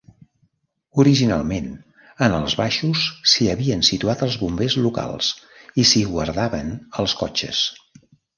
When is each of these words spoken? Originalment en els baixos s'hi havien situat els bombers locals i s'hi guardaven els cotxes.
Originalment 1.01 1.67
en 2.27 2.37
els 2.37 2.55
baixos 2.61 3.03
s'hi 3.33 3.49
havien 3.51 3.85
situat 3.91 4.25
els 4.29 4.39
bombers 4.45 4.79
locals 4.87 5.29
i 5.85 5.87
s'hi 5.91 6.03
guardaven 6.15 6.73
els 7.05 7.17
cotxes. 7.23 7.63